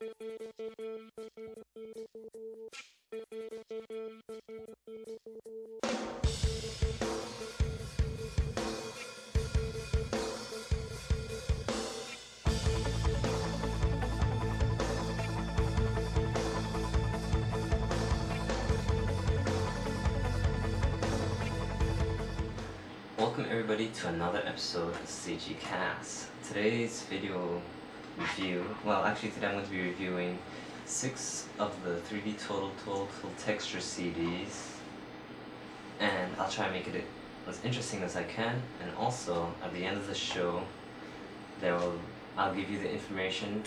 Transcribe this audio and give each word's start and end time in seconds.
Welcome 0.00 0.10
everybody 23.48 23.88
to 23.88 24.08
another 24.08 24.42
episode 24.44 24.90
of 24.90 25.06
CG 25.06 25.60
Cast. 25.60 26.28
Today's 26.42 27.02
video 27.02 27.62
review, 28.18 28.64
well 28.84 29.04
actually 29.04 29.30
today 29.30 29.46
I'm 29.46 29.54
going 29.54 29.64
to 29.64 29.70
be 29.70 29.82
reviewing 29.82 30.38
6 30.86 31.46
of 31.58 31.72
the 31.84 31.96
3D 32.08 32.38
Total 32.38 32.70
Total 32.84 33.08
Texture 33.38 33.78
CDs 33.78 34.70
and 36.00 36.30
I'll 36.38 36.50
try 36.50 36.66
and 36.66 36.74
make 36.74 36.86
it 36.88 37.04
as 37.48 37.64
interesting 37.64 38.02
as 38.02 38.16
I 38.16 38.24
can. 38.24 38.60
And 38.82 38.94
also 38.96 39.52
at 39.62 39.72
the 39.72 39.84
end 39.84 39.96
of 39.96 40.06
the 40.06 40.14
show 40.14 40.62
there 41.60 41.76
will, 41.76 41.98
I'll 42.36 42.54
give 42.54 42.70
you 42.70 42.78
the 42.78 42.90
information 42.90 43.62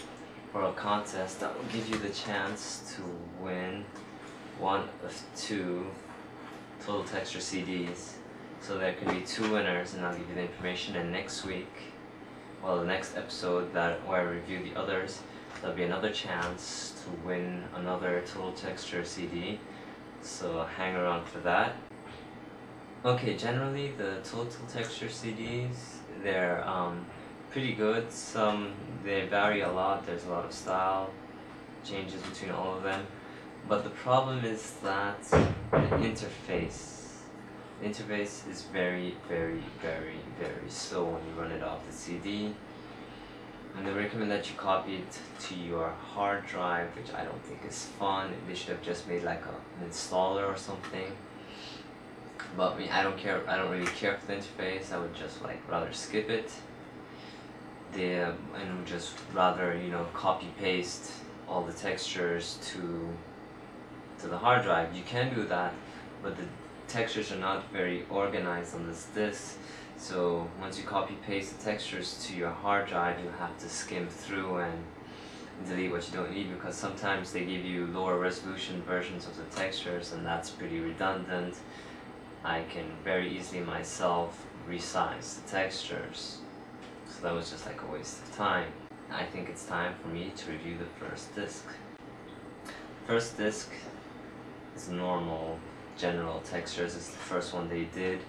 for 0.52 0.64
a 0.64 0.74
contest 0.74 1.40
that 1.40 1.56
will 1.58 1.70
give 1.72 1.90
you 1.90 1.98
the 1.98 2.10
chance 2.10 2.96
to 2.96 3.04
win 3.44 3.86
one 4.60 4.88
of 5.04 5.22
two 5.36 5.88
Total 6.86 7.04
Texture 7.04 7.40
CDs 7.40 8.14
so 8.62 8.78
there 8.78 8.94
can 8.94 9.14
be 9.14 9.26
two 9.26 9.52
winners 9.52 9.94
and 9.94 10.06
I'll 10.06 10.16
give 10.18 10.30
you 10.30 10.36
the 10.36 10.42
information. 10.42 10.96
And 10.96 11.12
next 11.12 11.46
week, 11.46 11.72
well 12.64 12.80
the 12.80 12.86
next 12.86 13.16
episode 13.16 13.74
that 13.74 14.06
where 14.08 14.22
I 14.22 14.24
review 14.24 14.60
the 14.64 14.80
others, 14.80 15.22
there'll 15.62 15.76
be 15.76 15.84
another 15.84 16.12
chance 16.12 16.94
to 17.04 17.28
win 17.28 17.64
another 17.76 18.24
Total 18.26 18.52
Texture 18.52 19.04
CD. 19.04 19.60
So 20.22 20.66
hang 20.78 20.96
around 20.96 21.26
for 21.28 21.40
that. 21.40 21.76
Okay, 23.06 23.38
generally 23.38 23.92
the 23.98 24.20
Total 24.24 24.66
Texture 24.68 25.08
CDs, 25.08 25.98
they're 26.24 26.68
um, 26.68 27.06
pretty 27.52 27.74
good. 27.74 28.12
Some, 28.12 28.74
they 29.04 29.26
vary 29.28 29.62
a 29.62 29.72
lot, 29.72 30.06
there's 30.06 30.26
a 30.26 30.30
lot 30.30 30.46
of 30.46 30.52
style 30.52 31.12
changes 31.84 32.22
between 32.24 32.52
all 32.52 32.76
of 32.76 32.84
them. 32.84 33.06
But 33.68 33.84
the 33.84 33.90
problem 33.92 34.44
is 34.44 34.74
that 34.84 35.22
the 35.24 35.38
interface 35.72 37.07
the 37.80 37.88
interface 37.88 38.50
is 38.50 38.64
very, 38.74 39.16
very, 39.28 39.64
very, 39.82 40.20
very 40.40 40.70
slow 40.70 41.06
when 41.06 41.26
you 41.26 41.42
run 41.42 41.52
it 41.52 41.64
off 41.64 41.86
the 41.86 41.94
CD. 41.94 42.54
And 43.76 43.86
they 43.86 43.92
recommend 43.92 44.32
that 44.32 44.50
you 44.50 44.56
copy 44.58 44.96
it 44.96 45.20
to 45.48 45.56
your 45.56 45.90
hard 45.90 46.48
drive, 46.48 46.90
which 46.96 47.14
I 47.14 47.24
don't 47.24 47.44
think 47.44 47.60
is 47.68 47.86
fun. 48.00 48.34
They 48.48 48.56
should 48.56 48.70
have 48.70 48.82
just 48.82 49.08
made 49.08 49.24
like 49.24 49.44
a, 49.46 49.84
an 49.84 49.90
installer 49.90 50.52
or 50.52 50.58
something. 50.58 51.12
But 52.56 52.74
I, 52.74 52.80
mean, 52.80 52.90
I 52.90 53.04
don't 53.04 53.18
care. 53.18 53.48
I 53.48 53.56
don't 53.56 53.70
really 53.70 53.86
care 53.92 54.18
for 54.18 54.26
the 54.26 54.34
interface. 54.34 54.92
I 54.92 54.98
would 54.98 55.14
just 55.14 55.44
like 55.44 55.62
rather 55.70 55.94
skip 55.94 56.30
it. 56.30 56.52
The 57.94 58.30
um, 58.30 58.38
and 58.56 58.86
just 58.88 59.14
rather 59.34 59.78
you 59.78 59.90
know 59.90 60.06
copy 60.14 60.48
paste 60.60 61.12
all 61.48 61.64
the 61.64 61.74
textures 61.74 62.58
to 62.72 63.10
to 64.20 64.28
the 64.28 64.38
hard 64.38 64.64
drive. 64.64 64.96
You 64.96 65.04
can 65.04 65.34
do 65.36 65.46
that, 65.46 65.74
but 66.24 66.36
the 66.36 66.44
textures 66.88 67.32
are 67.32 67.38
not 67.38 67.70
very 67.72 68.06
organized 68.10 68.76
on 68.76 68.88
this 68.88 69.08
disk 69.14 69.58
so 69.98 70.48
once 70.60 70.78
you 70.78 70.86
copy 70.86 71.16
paste 71.26 71.58
the 71.58 71.66
textures 71.66 72.26
to 72.26 72.36
your 72.36 72.50
hard 72.50 72.88
drive 72.88 73.20
you 73.24 73.30
have 73.40 73.58
to 73.58 73.68
skim 73.68 74.08
through 74.08 74.58
and 74.58 74.84
delete 75.66 75.92
what 75.92 76.08
you 76.08 76.14
don't 76.14 76.32
need 76.32 76.50
because 76.54 76.76
sometimes 76.76 77.32
they 77.32 77.40
give 77.42 77.66
you 77.66 77.88
lower 77.88 78.20
resolution 78.20 78.82
versions 78.84 79.26
of 79.26 79.36
the 79.38 79.56
textures 79.56 80.14
and 80.14 80.26
that's 80.26 80.50
pretty 80.50 80.80
redundant. 80.80 81.56
I 82.44 82.64
can 82.70 82.86
very 83.04 83.38
easily 83.38 83.62
myself 83.62 84.46
resize 84.70 85.42
the 85.42 85.50
textures. 85.50 86.40
So 87.08 87.24
that 87.24 87.34
was 87.34 87.50
just 87.50 87.66
like 87.66 87.82
a 87.82 87.92
waste 87.92 88.22
of 88.24 88.36
time. 88.36 88.68
I 89.10 89.24
think 89.24 89.50
it's 89.50 89.66
time 89.66 89.96
for 90.02 90.10
me 90.10 90.32
to 90.36 90.52
review 90.52 90.78
the 90.78 91.06
first 91.06 91.34
disc. 91.36 91.66
First 93.06 93.38
disc 93.38 93.72
is 94.76 94.90
normal 94.90 95.60
general 95.98 96.40
textures 96.42 96.96
it's 96.96 97.10
the 97.10 97.18
first 97.18 97.54
one 97.54 97.70
they 97.70 97.86
did. 97.86 98.20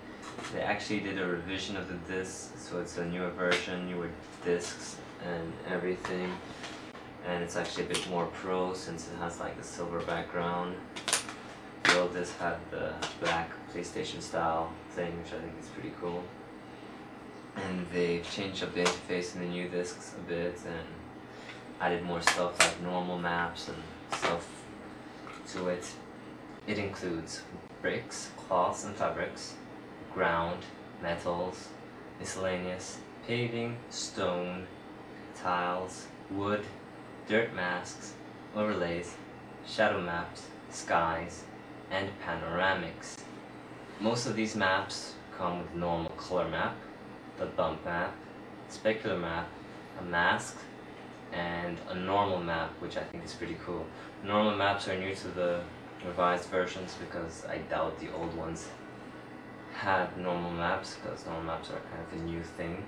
They 0.52 0.60
actually 0.60 1.00
did 1.00 1.18
a 1.18 1.26
revision 1.26 1.76
of 1.76 1.88
the 1.88 2.12
disc 2.12 2.56
so 2.56 2.80
it's 2.80 2.96
a 2.98 3.04
newer 3.04 3.30
version 3.30 3.88
newer 3.88 4.10
discs 4.44 4.96
and 5.24 5.52
everything. 5.68 6.32
And 7.26 7.42
it's 7.42 7.56
actually 7.56 7.84
a 7.84 7.88
bit 7.88 8.08
more 8.08 8.26
pro 8.26 8.72
since 8.74 9.08
it 9.08 9.16
has 9.18 9.40
like 9.40 9.56
a 9.58 9.62
silver 9.62 10.00
background. 10.00 10.76
The 11.84 12.00
old 12.00 12.14
disc 12.14 12.38
had 12.38 12.56
the 12.70 12.92
black 13.20 13.50
PlayStation 13.72 14.22
style 14.22 14.72
thing 14.90 15.16
which 15.18 15.32
I 15.32 15.38
think 15.40 15.52
is 15.60 15.68
pretty 15.68 15.92
cool. 16.00 16.22
And 17.56 17.86
they've 17.92 18.28
changed 18.30 18.62
up 18.62 18.72
the 18.72 18.84
interface 18.84 19.34
in 19.34 19.40
the 19.40 19.48
new 19.48 19.68
discs 19.68 20.14
a 20.16 20.28
bit 20.28 20.58
and 20.66 20.86
added 21.80 22.02
more 22.04 22.22
stuff 22.22 22.58
like 22.60 22.80
normal 22.82 23.18
maps 23.18 23.68
and 23.68 23.76
stuff 24.16 24.46
to 25.52 25.68
it 25.68 25.84
it 26.68 26.78
includes 26.78 27.42
bricks, 27.80 28.30
cloths 28.36 28.84
and 28.84 28.94
fabrics, 28.94 29.54
ground, 30.12 30.62
metals, 31.02 31.68
miscellaneous, 32.20 32.98
paving, 33.26 33.76
stone, 33.88 34.66
tiles, 35.34 36.06
wood, 36.30 36.64
dirt 37.26 37.54
masks, 37.54 38.12
overlays, 38.54 39.14
shadow 39.66 40.00
maps, 40.00 40.42
skies, 40.70 41.44
and 41.90 42.10
panoramics. 42.22 43.16
Most 43.98 44.26
of 44.26 44.36
these 44.36 44.54
maps 44.54 45.14
come 45.38 45.60
with 45.60 45.74
normal 45.74 46.10
color 46.10 46.48
map, 46.48 46.76
the 47.38 47.46
bump 47.46 47.82
map, 47.86 48.14
specular 48.70 49.18
map, 49.18 49.48
a 50.00 50.04
mask, 50.04 50.58
and 51.32 51.78
a 51.88 51.94
normal 51.94 52.40
map, 52.40 52.70
which 52.80 52.98
I 52.98 53.04
think 53.04 53.24
is 53.24 53.32
pretty 53.32 53.56
cool. 53.64 53.86
Normal 54.22 54.56
maps 54.56 54.86
are 54.88 54.98
new 54.98 55.14
to 55.14 55.28
the 55.28 55.60
revised 56.06 56.48
versions 56.48 56.96
because 57.00 57.44
I 57.46 57.58
doubt 57.58 57.98
the 57.98 58.12
old 58.12 58.34
ones 58.36 58.68
had 59.74 60.16
normal 60.18 60.50
maps 60.50 60.96
because 60.96 61.24
normal 61.26 61.44
maps 61.44 61.70
are 61.70 61.80
kind 61.90 62.02
of 62.06 62.20
a 62.20 62.24
new 62.24 62.42
thing. 62.42 62.84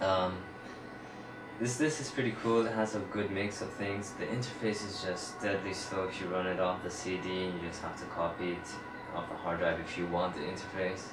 Um, 0.00 0.38
this 1.60 1.76
this 1.76 2.00
is 2.00 2.10
pretty 2.10 2.34
cool, 2.42 2.66
it 2.66 2.72
has 2.72 2.94
a 2.96 3.00
good 3.00 3.30
mix 3.30 3.62
of 3.62 3.70
things. 3.74 4.12
The 4.18 4.26
interface 4.26 4.86
is 4.86 5.04
just 5.06 5.40
deadly 5.40 5.72
slow 5.72 6.04
if 6.04 6.20
you 6.20 6.26
run 6.26 6.46
it 6.46 6.60
off 6.60 6.82
the 6.82 6.90
CD 6.90 7.44
and 7.44 7.54
you 7.60 7.68
just 7.68 7.82
have 7.82 7.98
to 8.00 8.06
copy 8.06 8.52
it 8.52 8.68
off 9.14 9.28
the 9.28 9.36
hard 9.36 9.60
drive 9.60 9.78
if 9.78 9.96
you 9.96 10.06
want 10.06 10.34
the 10.34 10.40
interface. 10.40 11.04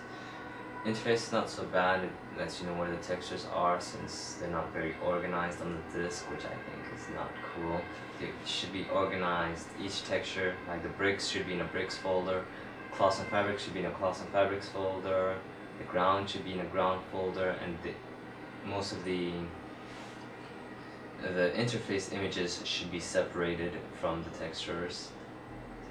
Interface 0.86 1.14
is 1.14 1.32
not 1.32 1.48
so 1.48 1.64
bad, 1.66 2.04
it 2.04 2.12
lets 2.40 2.60
you 2.60 2.66
know 2.66 2.74
where 2.74 2.90
the 2.90 2.98
textures 2.98 3.46
are 3.54 3.80
since 3.80 4.38
they're 4.40 4.50
not 4.50 4.74
very 4.74 4.96
organized 5.06 5.62
on 5.62 5.78
the 5.94 6.00
disk, 6.00 6.28
which 6.32 6.44
I 6.44 6.50
think 6.50 7.00
is 7.00 7.08
not 7.14 7.30
cool. 7.54 7.80
It 8.20 8.34
should 8.48 8.74
be 8.74 8.88
organized, 8.92 9.68
each 9.80 10.04
texture, 10.06 10.56
like 10.68 10.82
the 10.82 10.90
bricks 10.90 11.28
should 11.28 11.46
be 11.46 11.54
in 11.54 11.62
a 11.62 11.66
bricks 11.66 11.98
folder, 11.98 12.44
cloths 12.94 13.20
and 13.20 13.30
fabrics 13.30 13.64
should 13.64 13.76
be 13.76 13.82
in 13.82 13.86
a 13.86 13.92
cloths 13.92 14.22
and 14.22 14.30
fabrics 14.30 14.70
folder, 14.70 15.36
the 15.78 15.84
ground 15.84 16.28
should 16.28 16.44
be 16.46 16.54
in 16.54 16.62
a 16.62 16.66
ground 16.66 17.02
folder, 17.12 17.56
and 17.64 17.78
the, 17.84 17.94
most 18.68 18.92
of 18.92 19.04
the 19.04 19.32
the 21.22 21.52
interface 21.56 22.12
images 22.12 22.60
should 22.64 22.92
be 22.92 23.00
separated 23.00 23.74
from 24.00 24.24
the 24.24 24.30
textures. 24.40 25.10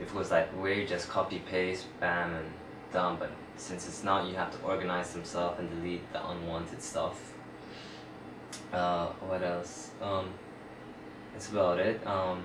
If 0.00 0.08
it 0.08 0.14
was 0.14 0.32
like 0.32 0.48
where 0.60 0.72
you 0.72 0.84
just 0.84 1.08
copy 1.08 1.38
paste, 1.38 1.86
bam, 2.00 2.34
and 2.34 2.46
done, 2.92 3.16
but 3.18 3.30
since 3.56 3.86
it's 3.86 4.04
not, 4.04 4.28
you 4.28 4.34
have 4.34 4.50
to 4.52 4.62
organize 4.64 5.12
themselves 5.12 5.58
and 5.58 5.70
delete 5.70 6.12
the 6.12 6.28
unwanted 6.28 6.82
stuff. 6.82 7.32
Uh, 8.72 9.06
what 9.20 9.42
else? 9.42 9.90
Um, 10.00 10.30
that's 11.32 11.50
about 11.50 11.78
it. 11.78 12.04
Um, 12.06 12.42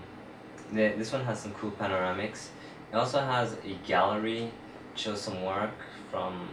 this 0.72 1.11
one 1.11 1.23
has 1.25 1.40
some 1.40 1.53
cool 1.53 1.72
panoramics. 1.72 2.47
It 2.91 2.96
also 2.96 3.19
has 3.19 3.53
a 3.66 3.78
gallery, 3.87 4.52
shows 4.96 5.22
some 5.22 5.43
work 5.43 5.73
from 6.11 6.47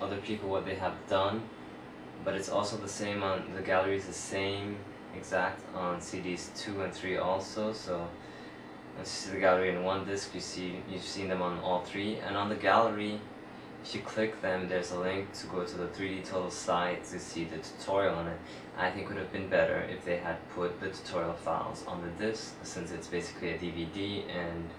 other 0.00 0.16
people, 0.18 0.48
what 0.48 0.64
they 0.64 0.74
have 0.74 0.94
done. 1.08 1.42
But 2.24 2.34
it's 2.34 2.48
also 2.48 2.76
the 2.76 2.88
same 2.88 3.22
on, 3.22 3.52
the 3.54 3.62
gallery 3.62 3.96
is 3.96 4.06
the 4.06 4.12
same 4.12 4.76
exact 5.16 5.60
on 5.74 6.00
CDs 6.00 6.48
2 6.56 6.82
and 6.82 6.92
3 6.92 7.18
also, 7.18 7.72
so 7.72 8.08
you 8.98 9.04
see 9.04 9.30
the 9.32 9.40
gallery 9.40 9.70
in 9.70 9.82
one 9.82 10.04
disc, 10.04 10.34
you 10.34 10.40
see, 10.40 10.76
you've 10.88 11.02
seen 11.02 11.28
them 11.28 11.42
on 11.42 11.58
all 11.60 11.82
three, 11.82 12.16
and 12.18 12.36
on 12.36 12.48
the 12.48 12.54
gallery, 12.54 13.20
if 13.84 13.94
you 13.94 14.00
click 14.00 14.40
them, 14.40 14.66
there's 14.66 14.92
a 14.92 14.98
link 14.98 15.30
to 15.34 15.46
go 15.46 15.62
to 15.62 15.76
the 15.76 15.86
3D 15.88 16.24
Total 16.24 16.50
site 16.50 17.04
to 17.04 17.18
see 17.18 17.44
the 17.44 17.58
tutorial 17.58 18.14
on 18.14 18.28
it. 18.28 18.38
I 18.78 18.90
think 18.90 19.04
it 19.04 19.08
would 19.08 19.18
have 19.18 19.30
been 19.30 19.48
better 19.48 19.86
if 19.90 20.06
they 20.06 20.16
had 20.16 20.36
put 20.54 20.80
the 20.80 20.88
tutorial 20.88 21.34
files 21.34 21.84
on 21.86 22.00
the 22.00 22.08
disc, 22.24 22.54
since 22.62 22.92
it's 22.92 23.08
basically 23.08 23.50
a 23.50 23.58
DVD 23.58 24.24
and 24.34 24.70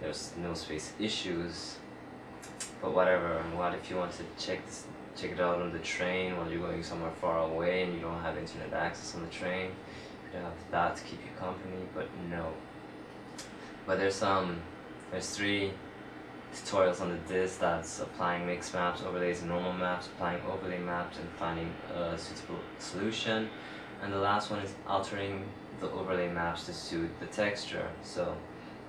there's 0.00 0.32
no 0.42 0.54
space 0.54 0.94
issues. 0.98 1.76
But 2.80 2.94
whatever, 2.94 3.42
what 3.54 3.74
if 3.74 3.90
you 3.90 3.96
want 3.96 4.12
to 4.12 4.24
check 4.38 4.64
this, 4.64 4.86
check 5.14 5.32
it 5.32 5.40
out 5.40 5.60
on 5.60 5.70
the 5.70 5.78
train 5.80 6.38
while 6.38 6.50
you're 6.50 6.66
going 6.66 6.82
somewhere 6.82 7.12
far 7.20 7.40
away 7.40 7.82
and 7.82 7.92
you 7.92 8.00
don't 8.00 8.22
have 8.22 8.38
internet 8.38 8.72
access 8.72 9.14
on 9.14 9.20
the 9.20 9.28
train? 9.30 9.66
You 9.66 10.30
could 10.32 10.40
have 10.40 10.54
that 10.70 10.96
to 10.96 11.02
keep 11.02 11.20
you 11.20 11.38
company, 11.38 11.82
but 11.94 12.08
no. 12.30 12.54
But 13.84 13.98
there's 13.98 14.22
um, 14.22 14.58
there's 15.10 15.36
three 15.36 15.72
tutorials 16.54 17.00
on 17.00 17.10
the 17.10 17.32
disk 17.32 17.60
that's 17.60 18.00
applying 18.00 18.46
mixed 18.46 18.74
maps, 18.74 19.02
overlays, 19.02 19.40
and 19.40 19.50
normal 19.50 19.72
maps, 19.72 20.06
applying 20.06 20.40
overlay 20.42 20.78
maps, 20.78 21.18
and 21.18 21.28
finding 21.30 21.72
a 21.94 22.16
suitable 22.18 22.60
solution. 22.78 23.48
And 24.02 24.12
the 24.12 24.18
last 24.18 24.50
one 24.50 24.60
is 24.60 24.74
altering 24.86 25.44
the 25.80 25.90
overlay 25.90 26.28
maps 26.28 26.66
to 26.66 26.72
suit 26.72 27.10
the 27.20 27.26
texture. 27.26 27.88
So 28.02 28.36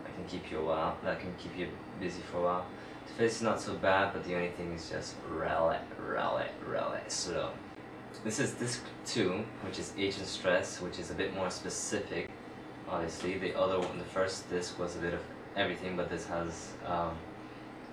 I 0.05 0.09
can 0.11 0.25
keep 0.25 0.51
you 0.51 0.59
a 0.59 0.65
while. 0.65 0.97
That 1.03 1.19
can 1.19 1.33
keep 1.37 1.57
you 1.57 1.67
busy 1.99 2.21
for 2.31 2.37
a 2.37 2.43
while. 2.43 2.65
The 3.07 3.13
face 3.13 3.37
is 3.37 3.41
not 3.41 3.59
so 3.59 3.73
bad, 3.75 4.13
but 4.13 4.23
the 4.23 4.35
only 4.35 4.51
thing 4.51 4.73
is 4.73 4.89
just 4.89 5.15
really, 5.29 5.77
really, 5.99 6.45
really 6.65 7.01
slow. 7.07 7.51
This 8.23 8.39
is 8.39 8.53
disc 8.53 8.81
2, 9.07 9.43
which 9.65 9.79
is 9.79 9.93
Aged 9.97 10.19
and 10.19 10.27
Stressed, 10.27 10.81
which 10.81 10.99
is 10.99 11.11
a 11.11 11.13
bit 11.13 11.33
more 11.33 11.49
specific. 11.49 12.29
Obviously, 12.87 13.37
the 13.37 13.57
other 13.57 13.79
one, 13.79 13.97
the 13.97 14.05
first 14.05 14.49
disc 14.49 14.77
was 14.77 14.95
a 14.95 14.99
bit 14.99 15.13
of 15.13 15.21
everything, 15.55 15.97
but 15.97 16.09
this 16.09 16.27
has 16.27 16.73
um, 16.85 17.15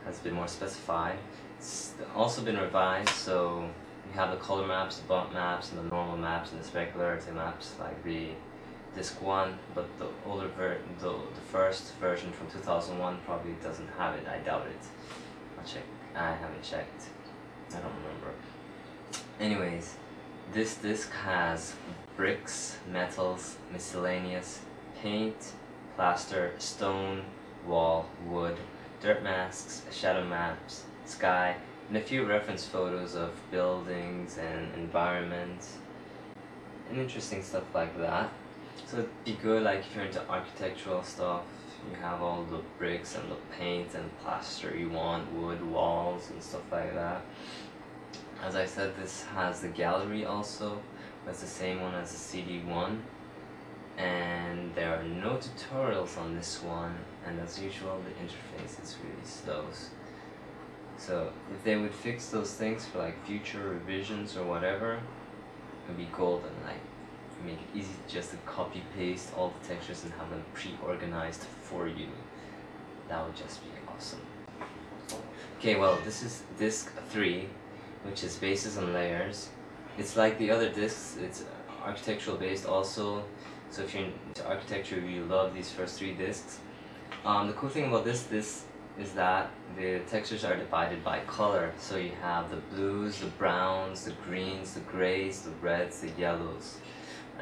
has 0.05 0.19
been 0.19 0.35
more 0.35 0.49
specified. 0.49 1.19
It's 1.59 1.95
also 2.15 2.43
been 2.43 2.57
revised, 2.57 3.11
so 3.11 3.69
you 4.07 4.13
have 4.19 4.31
the 4.31 4.37
color 4.37 4.67
maps, 4.67 4.99
the 4.99 5.07
bump 5.07 5.33
maps, 5.33 5.73
and 5.73 5.79
the 5.81 5.95
normal 5.95 6.17
maps, 6.17 6.53
and 6.53 6.63
the 6.63 6.69
specularity 6.69 7.35
maps, 7.35 7.75
like 7.79 8.03
the 8.05 8.29
disc 8.95 9.21
1, 9.21 9.59
but 9.75 9.87
the 9.99 10.07
older 10.27 10.49
ver 10.49 10.79
the, 11.01 11.11
the 11.11 11.41
first 11.53 11.95
version 11.97 12.33
from 12.33 12.51
2001 12.51 13.19
probably 13.27 13.53
doesn't 13.63 13.89
have 13.99 14.15
it, 14.15 14.27
I 14.27 14.39
doubt 14.39 14.67
it. 14.67 14.87
I'll 15.59 15.65
check, 15.65 15.83
I 16.15 16.33
haven't 16.33 16.63
checked, 16.63 17.03
I 17.71 17.81
don't 17.81 17.93
remember. 18.03 18.33
Anyways, 19.41 19.95
this 20.53 20.77
disc 20.77 21.13
has 21.13 21.75
bricks, 22.17 22.79
metals, 22.91 23.57
miscellaneous, 23.73 24.61
paint, 25.03 25.53
plaster, 25.95 26.53
stone, 26.59 27.23
wall, 27.67 28.09
wood, 28.27 28.57
dirt 29.01 29.23
masks, 29.23 29.83
shadow 29.93 30.25
maps, 30.25 30.85
sky, 31.05 31.57
and 31.89 31.97
a 31.97 32.01
few 32.01 32.25
reference 32.25 32.65
photos 32.65 33.15
of 33.15 33.31
buildings 33.51 34.39
and 34.39 34.75
environments 34.75 35.79
and 36.91 36.99
interesting 36.99 37.43
stuff 37.43 37.65
like 37.75 37.97
that. 37.99 38.31
So 38.87 38.99
it'd 38.99 39.25
be 39.25 39.33
good 39.43 39.63
like 39.63 39.81
if 39.81 39.95
you're 39.95 40.05
into 40.05 40.27
architectural 40.29 41.03
stuff, 41.03 41.43
you 41.89 41.97
have 41.97 42.23
all 42.23 42.45
the 42.45 42.61
bricks 42.79 43.17
and 43.17 43.31
the 43.31 43.37
paint 43.57 43.95
and 43.95 44.19
plaster 44.19 44.77
you 44.77 44.89
want, 44.91 45.33
wood, 45.33 45.63
walls 45.71 46.31
and 46.31 46.43
stuff 46.43 46.73
like 46.73 46.93
that. 46.95 47.23
As 48.43 48.55
I 48.55 48.67
said, 48.67 48.97
this 48.97 49.25
has 49.35 49.61
the 49.61 49.69
gallery 49.69 50.25
also, 50.25 50.81
that's 51.25 51.41
the 51.41 51.47
same 51.47 51.81
one 51.81 51.95
as 51.95 52.13
the 52.13 52.39
CD1 52.39 52.99
and 53.99 54.73
there 54.77 54.95
are 54.95 55.03
no 55.03 55.37
tutorials 55.37 56.17
on 56.19 56.35
this 56.37 56.63
one 56.63 56.95
and 57.29 57.41
as 57.41 57.61
usual 57.61 58.01
the 58.05 58.11
interface 58.25 58.83
is 58.83 58.97
really 59.03 59.25
slow. 59.25 59.65
So 60.97 61.31
if 61.55 61.63
they 61.63 61.77
would 61.77 61.95
fix 61.95 62.29
those 62.29 62.53
things 62.55 62.85
for 62.87 62.99
like 62.99 63.25
future 63.25 63.69
revisions 63.69 64.37
or 64.37 64.45
whatever 64.45 64.95
it 64.95 65.01
would 65.89 65.97
be 65.97 66.09
golden 66.13 66.51
like 66.65 66.81
make 67.45 67.55
it 67.55 67.79
easy 67.79 67.95
just 68.09 68.33
to 68.33 68.37
copy 68.39 68.83
paste 68.97 69.31
all 69.37 69.53
the 69.61 69.69
textures 69.69 70.03
and 70.03 70.13
have 70.15 70.29
them 70.29 70.43
pre-organized 70.55 71.45
for 71.63 71.87
you. 71.87 72.09
That 73.09 73.25
would 73.25 73.37
just 73.37 73.63
be 73.63 73.71
awesome. 73.89 74.21
Okay 75.59 75.77
well 75.77 75.99
this 76.05 76.23
is 76.23 76.43
disk 76.59 76.93
3 77.11 77.49
which 78.05 78.25
is 78.25 78.37
bases 78.37 78.77
and 78.77 78.93
layers. 78.93 79.51
It's 79.99 80.17
like 80.17 80.39
the 80.39 80.51
other 80.51 80.69
discs 80.69 81.17
it's 81.21 81.45
architectural 81.85 82.37
based 82.37 82.67
also. 82.67 83.25
So 83.71 83.83
if 83.83 83.95
you're 83.95 84.05
into 84.05 84.47
architecture, 84.47 84.99
you 84.99 85.25
love 85.25 85.55
these 85.55 85.71
first 85.71 85.99
three 85.99 86.15
discs. 86.15 86.59
Um, 87.29 87.47
the 87.47 87.53
cool 87.53 87.69
thing 87.69 87.85
about 87.85 88.07
this 88.07 88.23
disc 88.23 88.65
is 88.99 89.13
that 89.13 89.51
the 89.77 89.99
textures 90.09 90.45
are 90.45 90.57
divided 90.57 91.05
by 91.05 91.21
color. 91.27 91.75
So 91.79 91.99
you 91.99 92.13
have 92.23 92.49
the 92.49 92.57
blues, 92.75 93.21
the 93.21 93.27
browns, 93.27 94.07
the 94.07 94.13
greens, 94.13 94.73
the 94.73 94.81
grays, 94.81 95.43
the 95.43 95.51
reds, 95.61 96.01
the 96.01 96.09
yellows. 96.19 96.79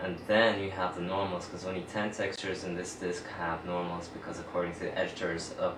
And 0.02 0.18
then 0.26 0.60
you 0.60 0.72
have 0.72 0.96
the 0.96 1.02
normals, 1.02 1.44
because 1.44 1.64
only 1.64 1.82
10 1.82 2.10
textures 2.10 2.64
in 2.64 2.74
this 2.74 2.96
disc 2.96 3.28
have 3.38 3.64
normals, 3.64 4.08
because 4.08 4.40
according 4.40 4.72
to 4.72 4.80
the 4.80 4.98
editors 4.98 5.54
of 5.56 5.76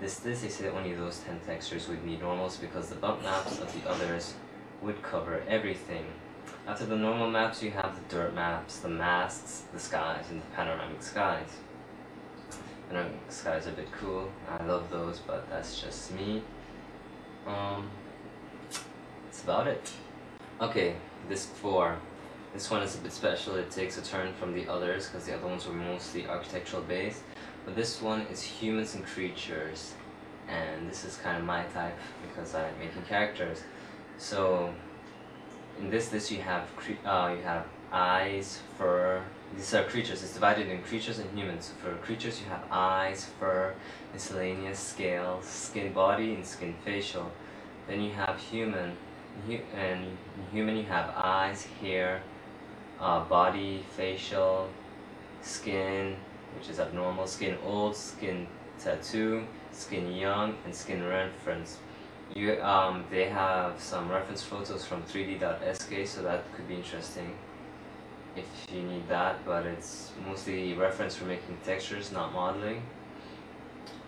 this 0.00 0.18
disc, 0.20 0.40
they 0.40 0.48
say 0.48 0.64
that 0.64 0.72
only 0.72 0.94
those 0.94 1.18
10 1.18 1.40
textures 1.40 1.88
would 1.88 2.02
need 2.06 2.20
normals, 2.20 2.56
because 2.56 2.88
the 2.88 2.96
bump 2.96 3.22
maps 3.22 3.58
of 3.58 3.70
the 3.74 3.86
others 3.86 4.32
would 4.80 5.02
cover 5.02 5.42
everything. 5.46 6.06
After 6.66 6.86
the 6.86 6.96
normal 6.96 7.28
maps, 7.28 7.62
you 7.62 7.70
have 7.72 7.96
the 7.96 8.16
dirt 8.16 8.34
maps, 8.34 8.78
the 8.78 8.88
masks, 8.88 9.64
the 9.74 9.78
skies, 9.78 10.24
and 10.30 10.40
the 10.40 10.46
panoramic 10.56 11.02
skies. 11.02 11.58
Panoramic 12.92 13.32
skies 13.32 13.66
are 13.66 13.70
a 13.70 13.72
bit 13.72 13.90
cool. 13.92 14.30
I 14.50 14.62
love 14.64 14.90
those, 14.90 15.18
but 15.18 15.48
that's 15.48 15.80
just 15.80 16.12
me. 16.12 16.42
Um, 17.46 17.88
that's 19.24 19.42
about 19.42 19.66
it. 19.66 19.90
Okay, 20.60 20.96
this 21.26 21.46
4. 21.46 21.96
This 22.52 22.70
one 22.70 22.82
is 22.82 22.94
a 22.94 22.98
bit 22.98 23.12
special. 23.12 23.56
It 23.56 23.70
takes 23.70 23.96
a 23.96 24.02
turn 24.02 24.34
from 24.34 24.52
the 24.52 24.68
others 24.68 25.08
because 25.08 25.24
the 25.24 25.34
other 25.34 25.46
ones 25.46 25.66
were 25.66 25.72
mostly 25.72 26.26
architectural 26.26 26.82
based. 26.82 27.22
But 27.64 27.76
this 27.76 28.02
one 28.02 28.26
is 28.30 28.42
humans 28.42 28.94
and 28.94 29.06
creatures. 29.06 29.94
And 30.46 30.86
this 30.86 31.06
is 31.06 31.16
kind 31.16 31.38
of 31.38 31.44
my 31.44 31.62
type 31.72 31.96
because 32.28 32.54
I'm 32.54 32.78
making 32.78 33.04
characters. 33.04 33.62
So 34.18 34.74
in 35.80 35.88
this 35.88 36.12
list 36.12 36.30
you 36.30 36.42
have 36.42 36.68
uh, 37.06 37.34
you 37.34 37.42
have 37.42 37.64
eyes, 37.90 38.60
fur. 38.76 39.22
These 39.56 39.74
are 39.74 39.84
creatures. 39.84 40.22
It's 40.22 40.32
divided 40.32 40.68
in 40.68 40.82
creatures 40.82 41.18
and 41.18 41.30
humans. 41.38 41.72
For 41.82 41.94
creatures 41.96 42.40
you 42.40 42.46
have 42.46 42.64
eyes, 42.70 43.26
fur, 43.38 43.74
miscellaneous, 44.12 44.78
scales, 44.78 45.44
skin 45.44 45.92
body, 45.92 46.34
and 46.34 46.44
skin 46.44 46.74
facial. 46.84 47.30
Then 47.86 48.00
you 48.00 48.12
have 48.12 48.38
human, 48.38 48.96
and 49.48 50.06
in 50.06 50.16
human 50.52 50.76
you 50.76 50.84
have 50.84 51.12
eyes, 51.16 51.66
hair, 51.80 52.22
uh, 53.00 53.24
body, 53.24 53.84
facial, 53.96 54.68
skin, 55.42 56.16
which 56.56 56.68
is 56.70 56.80
abnormal, 56.80 57.26
skin 57.26 57.56
old, 57.64 57.96
skin 57.96 58.46
tattoo, 58.78 59.44
skin 59.72 60.12
young, 60.12 60.56
and 60.64 60.74
skin 60.74 61.04
reference. 61.04 61.78
You, 62.34 62.62
um, 62.62 63.04
they 63.10 63.28
have 63.28 63.78
some 63.78 64.08
reference 64.08 64.42
photos 64.42 64.86
from 64.86 65.02
3d.sk, 65.02 66.06
so 66.06 66.22
that 66.22 66.50
could 66.54 66.66
be 66.66 66.76
interesting 66.76 67.36
if 68.36 68.46
you 68.72 68.82
need 68.82 69.08
that, 69.08 69.44
but 69.44 69.66
it's 69.66 70.12
mostly 70.26 70.74
reference 70.74 71.16
for 71.16 71.24
making 71.24 71.58
textures, 71.64 72.12
not 72.12 72.32
modeling. 72.32 72.82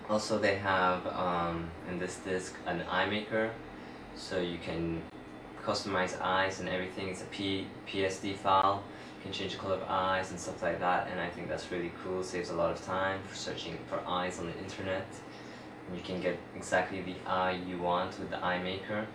Also, 0.08 0.38
they 0.38 0.56
have 0.56 1.06
um, 1.06 1.70
in 1.90 1.99
this 1.99 2.16
disk 2.16 2.54
an 2.66 2.82
eye 2.90 3.06
maker, 3.06 3.50
so 4.14 4.38
you 4.38 4.58
can 4.58 5.02
customize 5.64 6.20
eyes 6.20 6.60
and 6.60 6.68
everything. 6.68 7.08
It's 7.08 7.22
a 7.22 7.26
P 7.26 7.66
PSD 7.88 8.37
file. 8.37 8.82
You 9.18 9.22
can 9.22 9.32
change 9.32 9.52
the 9.52 9.58
color 9.58 9.76
of 9.76 9.82
eyes 9.88 10.30
and 10.30 10.38
stuff 10.38 10.62
like 10.62 10.78
that, 10.80 11.08
and 11.10 11.18
I 11.20 11.30
think 11.30 11.49
that's 11.49 11.70
really 11.72 11.92
cool. 12.02 12.22
Saves 12.22 12.50
a 12.50 12.54
lot 12.54 12.70
of 12.70 12.84
time 12.84 13.20
for 13.26 13.34
searching 13.34 13.78
for 13.88 14.00
eyes 14.06 14.38
on 14.38 14.46
the 14.46 14.58
internet 14.58 15.06
you 15.92 16.00
can 16.02 16.20
get 16.20 16.38
exactly 16.56 17.02
the 17.02 17.14
eye 17.26 17.58
you 17.66 17.78
want 17.78 18.18
with 18.18 18.30
the 18.30 18.42
eye 18.42 18.62
maker 18.62 19.06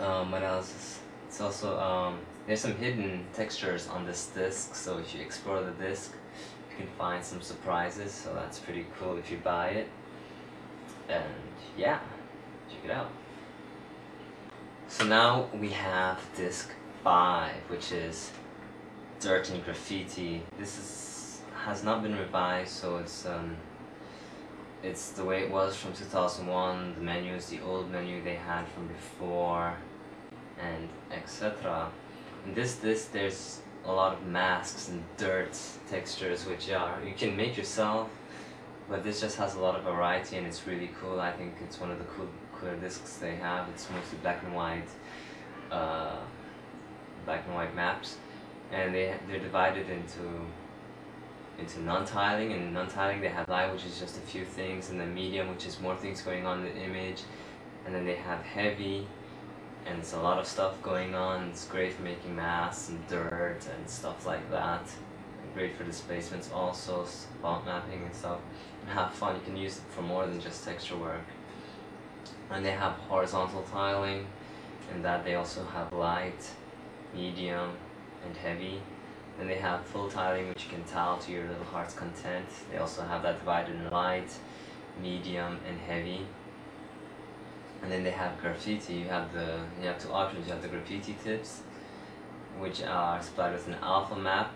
um, 0.00 0.30
what 0.30 0.42
else 0.42 1.00
it's 1.26 1.40
also 1.40 1.78
um, 1.78 2.18
there's 2.46 2.60
some 2.60 2.74
hidden 2.76 3.24
textures 3.32 3.88
on 3.88 4.04
this 4.04 4.26
disc 4.34 4.74
so 4.74 4.98
if 4.98 5.14
you 5.14 5.20
explore 5.20 5.62
the 5.62 5.70
disc 5.72 6.12
you 6.70 6.76
can 6.76 6.86
find 6.98 7.24
some 7.24 7.40
surprises 7.40 8.12
so 8.12 8.34
that's 8.34 8.58
pretty 8.58 8.86
cool 8.98 9.16
if 9.16 9.30
you 9.30 9.38
buy 9.38 9.68
it. 9.68 9.88
And 11.08 11.24
yeah 11.76 12.00
check 12.68 12.84
it 12.84 12.90
out. 12.90 13.10
So 14.88 15.04
now 15.06 15.48
we 15.54 15.70
have 15.70 16.20
disc 16.36 16.70
5 17.04 17.54
which 17.68 17.92
is 17.92 18.30
dirt 19.20 19.50
and 19.50 19.64
graffiti. 19.64 20.42
This 20.58 20.78
is 20.78 21.42
has 21.64 21.84
not 21.84 22.02
been 22.02 22.18
revised 22.18 22.70
so 22.70 22.96
it's 22.96 23.24
um, 23.24 23.56
it's 24.82 25.10
the 25.10 25.24
way 25.24 25.42
it 25.42 25.50
was 25.50 25.76
from 25.76 25.92
2001, 25.92 26.94
the 26.96 27.00
menu 27.00 27.34
is 27.34 27.46
the 27.46 27.60
old 27.60 27.90
menu 27.90 28.22
they 28.24 28.34
had 28.34 28.66
from 28.68 28.88
before, 28.88 29.76
and 30.60 30.88
etc. 31.12 31.90
In 32.44 32.54
this 32.54 32.74
there's 33.12 33.60
a 33.84 33.92
lot 33.92 34.14
of 34.14 34.26
masks 34.26 34.88
and 34.88 35.02
dirt 35.16 35.58
textures 35.88 36.44
which 36.46 36.70
are, 36.70 36.98
you 37.04 37.14
can 37.14 37.36
make 37.36 37.56
yourself, 37.56 38.08
but 38.88 39.04
this 39.04 39.20
just 39.20 39.36
has 39.36 39.54
a 39.54 39.60
lot 39.60 39.76
of 39.76 39.84
variety 39.84 40.36
and 40.36 40.46
it's 40.46 40.66
really 40.66 40.90
cool. 41.00 41.20
I 41.20 41.32
think 41.32 41.54
it's 41.62 41.80
one 41.80 41.90
of 41.90 41.98
the 41.98 42.04
cool, 42.04 42.28
cooler 42.52 42.76
discs 42.76 43.16
they 43.16 43.36
have. 43.36 43.68
It's 43.68 43.88
mostly 43.90 44.18
black 44.22 44.42
and 44.42 44.54
white, 44.54 44.88
uh, 45.70 46.16
black 47.24 47.44
and 47.46 47.54
white 47.54 47.74
maps, 47.74 48.16
and 48.72 48.94
they, 48.94 49.14
they're 49.28 49.38
divided 49.38 49.88
into 49.88 50.46
into 51.58 51.80
non-tiling 51.82 52.52
and 52.52 52.72
non-tiling 52.72 53.20
they 53.20 53.28
have 53.28 53.46
light 53.46 53.70
which 53.70 53.84
is 53.84 54.00
just 54.00 54.16
a 54.16 54.20
few 54.22 54.42
things 54.42 54.88
and 54.88 54.98
then 54.98 55.14
medium 55.14 55.48
which 55.50 55.66
is 55.66 55.78
more 55.80 55.94
things 55.94 56.22
going 56.22 56.46
on 56.46 56.64
in 56.64 56.74
the 56.74 56.80
image 56.82 57.22
and 57.84 57.94
then 57.94 58.06
they 58.06 58.14
have 58.14 58.40
heavy 58.42 59.06
and 59.86 59.98
it's 59.98 60.12
a 60.12 60.20
lot 60.20 60.38
of 60.38 60.46
stuff 60.46 60.80
going 60.82 61.14
on. 61.14 61.48
It's 61.48 61.66
great 61.66 61.92
for 61.92 62.02
making 62.02 62.36
masks 62.36 62.88
and 62.88 63.06
dirt 63.08 63.60
and 63.74 63.88
stuff 63.88 64.26
like 64.26 64.50
that. 64.50 64.82
Great 65.54 65.76
for 65.76 65.84
displacements 65.84 66.50
also, 66.52 67.04
spot 67.04 67.66
mapping 67.66 68.02
and 68.02 68.14
stuff. 68.14 68.38
And 68.82 68.90
have 68.90 69.12
fun, 69.12 69.34
you 69.36 69.42
can 69.42 69.56
use 69.56 69.78
it 69.78 69.84
for 69.90 70.02
more 70.02 70.26
than 70.26 70.40
just 70.40 70.64
texture 70.64 70.96
work. 70.96 71.24
And 72.50 72.64
they 72.64 72.70
have 72.70 72.92
horizontal 72.92 73.62
tiling, 73.70 74.26
and 74.92 75.04
that 75.04 75.24
they 75.24 75.34
also 75.34 75.64
have 75.64 75.92
light, 75.92 76.50
medium, 77.14 77.72
and 78.24 78.36
heavy. 78.36 78.80
And 79.40 79.48
they 79.48 79.56
have 79.56 79.84
full 79.86 80.08
tiling 80.08 80.48
which 80.48 80.64
you 80.64 80.70
can 80.70 80.84
tile 80.84 81.18
to 81.18 81.32
your 81.32 81.46
little 81.48 81.64
heart's 81.64 81.94
content. 81.94 82.46
They 82.70 82.78
also 82.78 83.02
have 83.02 83.22
that 83.22 83.38
divided 83.38 83.74
in 83.74 83.90
light, 83.90 84.30
medium, 85.00 85.58
and 85.68 85.78
heavy 85.80 86.26
and 87.82 87.90
then 87.90 88.02
they 88.02 88.10
have 88.10 88.40
graffiti. 88.40 88.94
You 88.94 89.08
have 89.08 89.32
the 89.32 89.60
you 89.80 89.88
have 89.88 90.00
two 90.02 90.12
options. 90.12 90.46
You 90.46 90.52
have 90.52 90.62
the 90.62 90.68
graffiti 90.68 91.16
tips 91.22 91.62
which 92.58 92.82
are 92.82 93.20
supplied 93.22 93.52
with 93.52 93.66
an 93.66 93.76
alpha 93.82 94.16
map. 94.16 94.52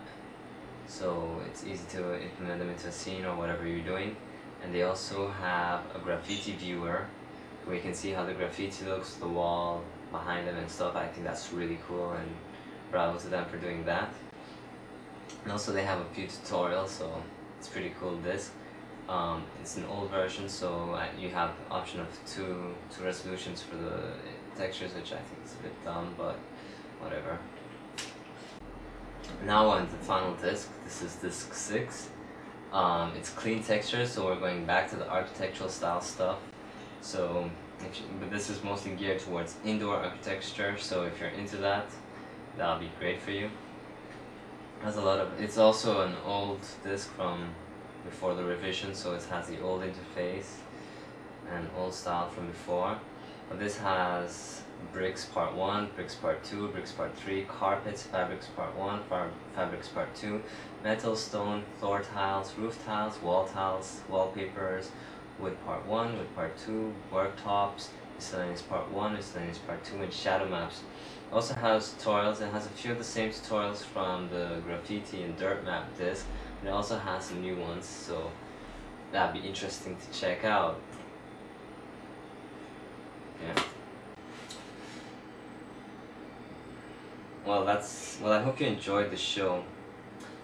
So 0.87 1.41
it's 1.45 1.65
easy 1.65 1.83
to 1.89 2.21
implement 2.21 2.59
them 2.59 2.69
into 2.69 2.87
a 2.87 2.91
scene 2.91 3.25
or 3.25 3.35
whatever 3.35 3.67
you're 3.67 3.85
doing. 3.85 4.15
And 4.63 4.73
they 4.73 4.83
also 4.83 5.29
have 5.29 5.81
a 5.93 5.99
graffiti 5.99 6.53
viewer 6.53 7.05
where 7.65 7.75
you 7.75 7.81
can 7.81 7.93
see 7.93 8.11
how 8.11 8.25
the 8.25 8.33
graffiti 8.33 8.85
looks 8.85 9.15
the 9.15 9.27
wall 9.27 9.83
behind 10.11 10.47
them 10.47 10.55
and 10.55 10.69
stuff. 10.69 10.95
I 10.95 11.07
think 11.07 11.25
that's 11.25 11.51
really 11.51 11.79
cool 11.87 12.11
and 12.11 12.29
bravo 12.91 13.19
to 13.19 13.27
them 13.27 13.45
for 13.49 13.57
doing 13.57 13.83
that. 13.85 14.13
And 15.43 15.51
also 15.51 15.73
they 15.73 15.83
have 15.83 15.99
a 15.99 16.05
few 16.05 16.27
tutorials 16.27 16.89
so 16.89 17.21
it's 17.59 17.67
pretty 17.67 17.93
cool 17.99 18.17
this 18.17 18.51
um, 19.09 19.43
it's 19.61 19.77
an 19.77 19.85
old 19.85 20.09
version, 20.11 20.49
so 20.49 20.91
uh, 20.91 21.05
you 21.17 21.29
have 21.29 21.51
option 21.71 21.99
of 22.01 22.07
two 22.25 22.75
two 22.93 23.03
resolutions 23.03 23.61
for 23.61 23.77
the 23.77 24.13
textures, 24.57 24.93
which 24.93 25.13
I 25.13 25.17
think 25.17 25.45
is 25.45 25.53
a 25.53 25.63
bit 25.63 25.85
dumb, 25.85 26.13
but 26.17 26.37
whatever. 26.99 27.39
Now 29.45 29.67
on 29.69 29.87
the 29.87 29.97
final 29.97 30.33
disc. 30.35 30.69
This 30.83 31.01
is 31.01 31.15
disc 31.15 31.53
six. 31.53 32.09
Um, 32.73 33.13
it's 33.15 33.29
clean 33.29 33.63
textures, 33.63 34.11
so 34.11 34.25
we're 34.25 34.39
going 34.39 34.65
back 34.65 34.89
to 34.89 34.97
the 34.97 35.09
architectural 35.09 35.69
style 35.69 36.01
stuff. 36.01 36.37
So, 36.99 37.49
but 38.19 38.29
this 38.29 38.49
is 38.49 38.61
mostly 38.63 38.91
geared 38.95 39.19
towards 39.19 39.55
indoor 39.63 39.95
architecture. 39.95 40.77
So 40.77 41.03
if 41.03 41.19
you're 41.19 41.29
into 41.29 41.57
that, 41.57 41.85
that'll 42.57 42.79
be 42.79 42.91
great 42.99 43.21
for 43.21 43.31
you. 43.31 43.49
Has 44.81 44.97
a 44.97 45.01
lot 45.01 45.19
of. 45.19 45.39
It's 45.39 45.57
also 45.57 46.01
an 46.01 46.15
old 46.25 46.59
disc 46.83 47.09
from 47.13 47.53
before 48.09 48.33
the 48.33 48.43
revision 48.43 48.93
so 48.93 49.13
it 49.13 49.23
has 49.25 49.47
the 49.47 49.61
old 49.61 49.81
interface 49.81 50.57
and 51.53 51.67
old 51.77 51.93
style 51.93 52.29
from 52.29 52.47
before 52.47 52.97
but 53.49 53.59
this 53.59 53.77
has 53.77 54.61
bricks 54.91 55.25
part 55.25 55.55
1, 55.55 55.89
bricks 55.95 56.15
part 56.15 56.43
2, 56.43 56.67
bricks 56.69 56.91
part 56.91 57.15
3, 57.15 57.43
carpets, 57.43 58.03
fabrics 58.03 58.47
part 58.47 58.75
1, 58.75 59.01
fabrics 59.55 59.87
part 59.87 60.13
2, 60.15 60.41
metal, 60.83 61.15
stone, 61.15 61.63
floor 61.79 62.01
tiles, 62.01 62.53
roof 62.57 62.83
tiles, 62.85 63.21
wall 63.21 63.47
tiles, 63.47 64.01
wallpapers, 64.09 64.91
wood 65.39 65.57
part 65.65 65.85
1, 65.85 66.17
wood 66.17 66.35
part 66.35 66.57
2, 66.65 66.93
worktops, 67.11 67.87
miscellaneous 68.15 68.61
part 68.61 68.89
1, 68.91 69.13
miscellaneous 69.13 69.59
part 69.59 69.83
2, 69.83 70.01
and 70.01 70.13
shadow 70.13 70.47
maps. 70.47 70.81
It 71.31 71.33
also 71.33 71.53
has 71.55 71.93
tutorials, 71.93 72.41
it 72.41 72.51
has 72.51 72.65
a 72.65 72.69
few 72.69 72.91
of 72.91 72.97
the 72.97 73.03
same 73.03 73.29
tutorials 73.29 73.83
from 73.83 74.29
the 74.29 74.61
graffiti 74.65 75.23
and 75.23 75.37
dirt 75.37 75.63
map 75.63 75.97
disc, 75.97 76.25
it 76.67 76.71
also 76.71 76.97
has 76.99 77.23
some 77.23 77.41
new 77.41 77.55
ones, 77.55 77.85
so 77.85 78.29
that'd 79.13 79.41
be 79.41 79.47
interesting 79.47 79.95
to 79.95 80.19
check 80.19 80.43
out. 80.43 80.79
Yeah. 83.41 83.63
Well, 87.45 87.63
that's 87.63 88.17
well. 88.21 88.33
I 88.33 88.41
hope 88.41 88.59
you 88.59 88.67
enjoyed 88.67 89.11
the 89.11 89.17
show. 89.17 89.63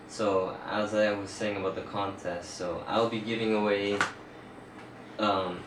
So 0.07 0.55
as 0.65 0.93
I 0.93 1.11
was 1.11 1.29
saying 1.29 1.57
about 1.57 1.75
the 1.75 1.81
contest, 1.81 2.55
so 2.55 2.83
I'll 2.87 3.09
be 3.09 3.19
giving 3.19 3.55
away 3.55 3.97
um, 5.19 5.59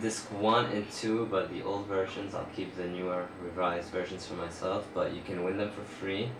disc 0.00 0.26
one 0.26 0.66
and 0.66 0.88
two, 0.92 1.26
but 1.30 1.50
the 1.52 1.62
old 1.62 1.86
versions 1.86 2.34
I'll 2.34 2.48
keep 2.54 2.76
the 2.76 2.84
newer 2.84 3.26
revised 3.42 3.90
versions 3.90 4.24
for 4.24 4.34
myself. 4.34 4.86
But 4.94 5.14
you 5.14 5.22
can 5.22 5.42
win 5.42 5.56
them 5.56 5.72
for 5.72 5.82
free 5.82 6.30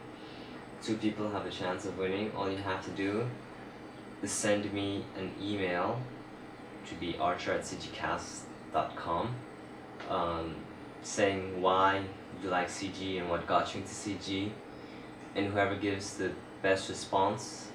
two 0.83 0.97
people 0.97 1.31
have 1.31 1.47
a 1.47 1.51
chance 1.51 1.85
of 1.85 1.99
winning. 1.99 2.33
All 2.37 2.51
you 2.51 2.59
have 2.59 2.85
to 2.85 2.91
do 2.91 3.29
is 4.23 4.31
send 4.31 4.73
me 4.73 5.05
an 5.17 5.33
email 5.43 6.01
to 6.87 6.95
be 6.95 7.17
archer 7.19 7.53
at 7.53 7.63
cgcast.com 7.63 9.35
um, 10.09 10.55
saying 11.03 11.61
why 11.61 12.03
you 12.43 12.49
like 12.49 12.69
CG 12.69 13.19
and 13.19 13.29
what 13.29 13.47
got 13.47 13.75
you 13.75 13.81
into 13.81 13.93
CG 13.93 14.51
and 15.35 15.47
whoever 15.53 15.77
gives 15.77 16.17
the 16.17 16.33
best 16.63 16.89
response 16.89 17.69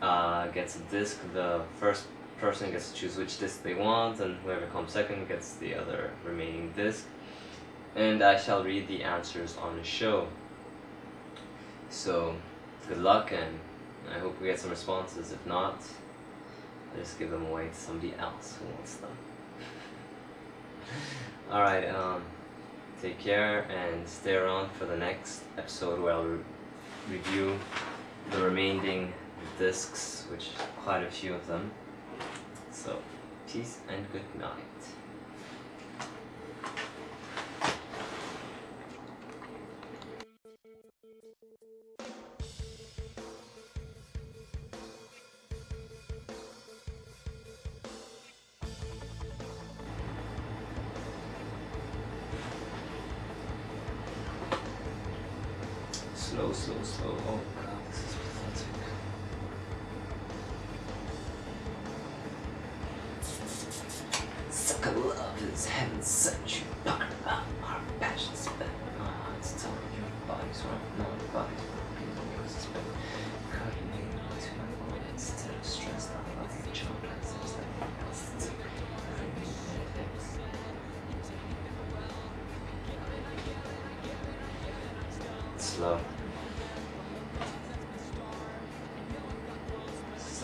uh, 0.00 0.48
gets 0.48 0.76
a 0.76 0.80
disc. 0.90 1.20
The 1.32 1.62
first 1.78 2.04
person 2.40 2.70
gets 2.70 2.90
to 2.90 2.96
choose 2.96 3.16
which 3.16 3.38
disc 3.38 3.62
they 3.62 3.74
want 3.74 4.20
and 4.20 4.36
whoever 4.38 4.66
comes 4.66 4.92
second 4.92 5.28
gets 5.28 5.54
the 5.54 5.74
other 5.74 6.10
remaining 6.24 6.72
disc 6.72 7.06
and 7.96 8.22
I 8.22 8.36
shall 8.36 8.64
read 8.64 8.88
the 8.88 9.04
answers 9.04 9.56
on 9.56 9.76
the 9.76 9.84
show. 9.84 10.26
So, 11.94 12.34
good 12.88 12.98
luck 12.98 13.32
and 13.32 13.60
I 14.12 14.18
hope 14.18 14.38
we 14.40 14.48
get 14.48 14.58
some 14.58 14.68
responses. 14.68 15.30
If 15.30 15.46
not, 15.46 15.80
I'll 16.92 17.00
just 17.00 17.18
give 17.20 17.30
them 17.30 17.46
away 17.46 17.68
to 17.68 17.74
somebody 17.74 18.12
else 18.18 18.58
who 18.58 18.66
wants 18.74 18.96
them. 18.96 19.10
Alright, 21.50 21.88
um, 21.88 22.22
take 23.00 23.18
care 23.20 23.60
and 23.70 24.06
stay 24.06 24.34
around 24.34 24.72
for 24.72 24.86
the 24.86 24.96
next 24.96 25.44
episode 25.56 26.00
where 26.00 26.14
I'll 26.14 26.24
re 26.24 26.40
review 27.08 27.58
the 28.32 28.42
remaining 28.42 29.14
discs, 29.58 30.26
which 30.32 30.50
quite 30.82 31.04
a 31.04 31.10
few 31.10 31.32
of 31.32 31.46
them. 31.46 31.70
So, 32.72 32.98
peace 33.46 33.78
and 33.88 34.04
good 34.12 34.28
night. 34.38 35.03
Slow, 56.34 56.52
slow, 56.52 56.82
slow. 56.82 57.16
Oh 57.28 57.40
god, 57.62 57.78
this 57.90 57.98
is 57.98 58.14
pathetic. 58.14 58.66
Sucker 64.50 64.90
love 64.90 65.52
is 65.52 65.66
heaven 65.66 66.02
sent 66.02 66.60
you, 66.60 66.66
Slow. 85.84 86.00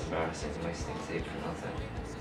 embarrassing 0.04 0.50
wasting 0.62 0.94
tape 1.08 1.24
for 1.24 1.46
nothing. 1.46 2.19